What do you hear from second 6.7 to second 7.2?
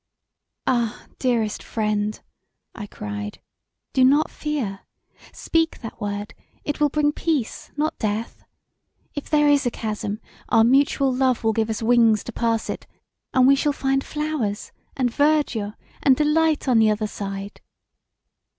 will bring